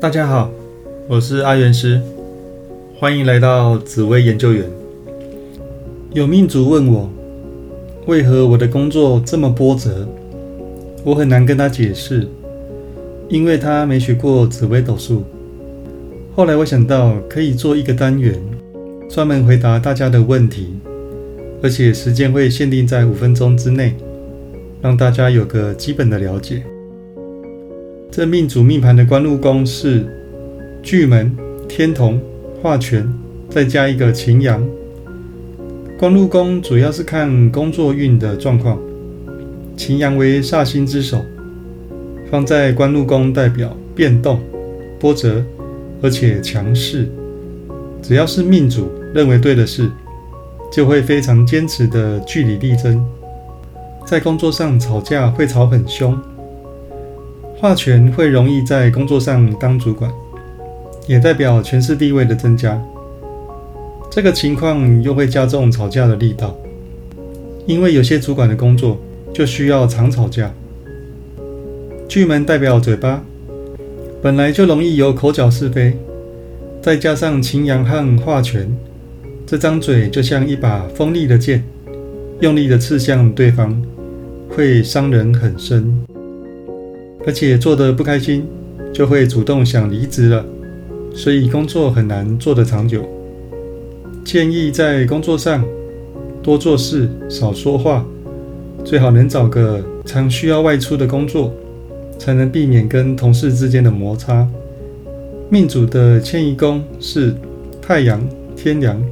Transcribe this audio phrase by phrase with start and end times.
[0.00, 0.50] 大家好，
[1.06, 2.00] 我是阿元师，
[2.98, 4.64] 欢迎来到紫薇研究员。
[6.12, 7.10] 有命主问我，
[8.06, 10.08] 为何我的工作这么波折？
[11.04, 12.26] 我很难跟他解释，
[13.28, 15.22] 因为他没学过紫薇斗数。
[16.34, 18.34] 后来我想到可以做一个单元，
[19.08, 20.74] 专门回答大家的问题，
[21.62, 23.94] 而且时间会限定在五分钟之内，
[24.80, 26.62] 让大家有个基本的了解。
[28.12, 30.04] 这命主命盘的官禄宫是
[30.82, 31.30] 巨门、
[31.68, 32.20] 天同、
[32.60, 33.08] 化权，
[33.48, 34.60] 再加一个擎羊。
[35.96, 38.76] 官禄宫主要是看工作运的状况，
[39.76, 41.20] 擎羊为煞星之首，
[42.28, 44.40] 放在官禄宫代表变动、
[44.98, 45.40] 波折，
[46.02, 47.08] 而且强势。
[48.02, 49.88] 只要是命主认为对的事，
[50.72, 53.00] 就会非常坚持的据理力争，
[54.04, 56.20] 在工作上吵架会吵很凶。
[57.60, 60.10] 化权会容易在工作上当主管，
[61.06, 62.82] 也代表权势地位的增加。
[64.10, 66.56] 这个情况又会加重吵架的力道，
[67.66, 68.98] 因为有些主管的工作
[69.34, 70.50] 就需要常吵架。
[72.08, 73.22] 巨门代表嘴巴，
[74.22, 75.92] 本来就容易有口角是非，
[76.80, 78.74] 再加上擎羊和化权，
[79.46, 81.62] 这张嘴就像一把锋利的剑，
[82.40, 83.78] 用力的刺向对方，
[84.48, 86.06] 会伤人很深。
[87.26, 88.46] 而且做得不开心，
[88.92, 90.44] 就会主动想离职了，
[91.14, 93.08] 所以工作很难做得长久。
[94.24, 95.64] 建议在工作上
[96.42, 98.06] 多做事，少说话，
[98.84, 101.52] 最好能找个常需要外出的工作，
[102.18, 104.48] 才能避免跟同事之间的摩擦。
[105.48, 107.34] 命主的迁移宫是
[107.82, 108.20] 太阳、
[108.56, 109.02] 天梁、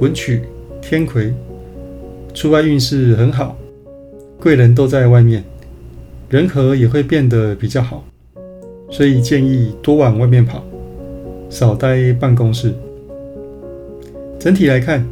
[0.00, 0.42] 文曲、
[0.82, 1.32] 天魁，
[2.34, 3.56] 出外运势很好，
[4.38, 5.42] 贵人都在外面。
[6.28, 8.04] 人和也会变得比较好，
[8.90, 10.62] 所以建议多往外面跑，
[11.48, 12.74] 少待办公室。
[14.38, 15.06] 整体来看，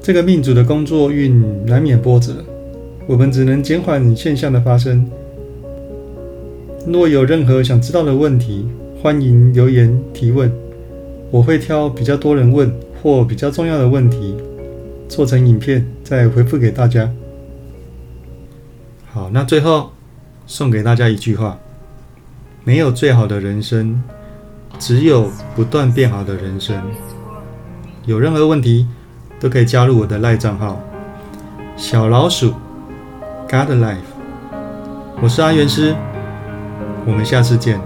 [0.00, 2.32] 这个命主的工作运难免波折，
[3.06, 5.06] 我们只能减缓现象的发生。
[6.86, 8.66] 若有任何想知道的问题，
[9.02, 10.50] 欢迎留言提问，
[11.30, 12.72] 我会挑比较多人问
[13.02, 14.34] 或比较重要的问题，
[15.06, 17.12] 做成影片再回复给大家。
[19.04, 19.90] 好，那最后。
[20.50, 21.56] 送给大家一句话：
[22.64, 24.02] 没有最好的人生，
[24.80, 26.82] 只有不断变好的人生。
[28.04, 28.88] 有任何问题
[29.38, 30.80] 都可以加入我的赖账号
[31.78, 32.52] “小老鼠
[33.48, 33.98] God Life”。
[35.22, 35.94] 我是阿元师，
[37.06, 37.80] 我们下次见，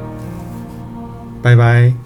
[1.43, 2.04] 拜拜。